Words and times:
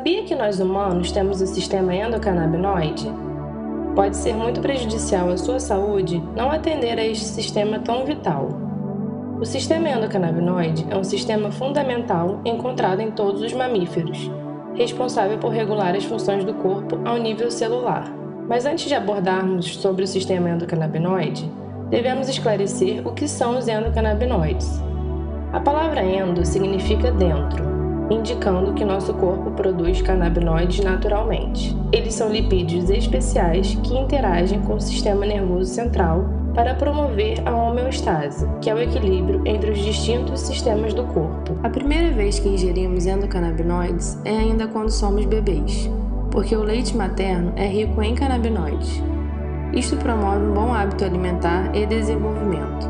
Sabia 0.00 0.22
que 0.22 0.34
nós 0.34 0.58
humanos 0.58 1.12
temos 1.12 1.42
o 1.42 1.46
sistema 1.46 1.94
endocannabinoide? 1.94 3.12
Pode 3.94 4.16
ser 4.16 4.32
muito 4.32 4.58
prejudicial 4.62 5.28
à 5.28 5.36
sua 5.36 5.60
saúde 5.60 6.22
não 6.34 6.50
atender 6.50 6.98
a 6.98 7.04
este 7.04 7.26
sistema 7.26 7.78
tão 7.80 8.06
vital. 8.06 8.48
O 9.38 9.44
sistema 9.44 9.90
endocannabinoide 9.90 10.86
é 10.88 10.96
um 10.96 11.04
sistema 11.04 11.52
fundamental 11.52 12.40
encontrado 12.46 13.00
em 13.00 13.10
todos 13.10 13.42
os 13.42 13.52
mamíferos, 13.52 14.30
responsável 14.74 15.36
por 15.36 15.52
regular 15.52 15.94
as 15.94 16.04
funções 16.06 16.44
do 16.44 16.54
corpo 16.54 16.98
ao 17.04 17.18
nível 17.18 17.50
celular. 17.50 18.10
Mas 18.48 18.64
antes 18.64 18.88
de 18.88 18.94
abordarmos 18.94 19.76
sobre 19.76 20.04
o 20.04 20.08
sistema 20.08 20.48
endocannabinoide, 20.48 21.46
devemos 21.90 22.26
esclarecer 22.26 23.06
o 23.06 23.12
que 23.12 23.28
são 23.28 23.58
os 23.58 23.68
endocannabinoides. 23.68 24.80
A 25.52 25.60
palavra 25.60 26.02
endo 26.02 26.42
significa 26.46 27.12
dentro, 27.12 27.79
indicando 28.10 28.74
que 28.74 28.84
nosso 28.84 29.14
corpo 29.14 29.52
produz 29.52 30.02
canabinoides 30.02 30.80
naturalmente. 30.80 31.76
Eles 31.92 32.14
são 32.14 32.30
lipídios 32.30 32.90
especiais 32.90 33.78
que 33.82 33.96
interagem 33.96 34.60
com 34.62 34.74
o 34.74 34.80
sistema 34.80 35.24
nervoso 35.24 35.72
central 35.72 36.24
para 36.54 36.74
promover 36.74 37.40
a 37.46 37.54
homeostase, 37.54 38.46
que 38.60 38.68
é 38.68 38.74
o 38.74 38.80
equilíbrio 38.80 39.42
entre 39.46 39.70
os 39.70 39.78
distintos 39.78 40.40
sistemas 40.40 40.92
do 40.92 41.04
corpo. 41.04 41.56
A 41.62 41.70
primeira 41.70 42.10
vez 42.10 42.38
que 42.38 42.48
ingerimos 42.48 43.06
endocannabinoides 43.06 44.18
é 44.24 44.36
ainda 44.36 44.66
quando 44.66 44.90
somos 44.90 45.24
bebês, 45.24 45.88
porque 46.30 46.56
o 46.56 46.62
leite 46.62 46.96
materno 46.96 47.52
é 47.56 47.66
rico 47.66 48.02
em 48.02 48.14
canabinoides. 48.14 49.00
Isto 49.72 49.96
promove 49.96 50.44
um 50.44 50.52
bom 50.52 50.74
hábito 50.74 51.04
alimentar 51.04 51.70
e 51.74 51.86
desenvolvimento. 51.86 52.88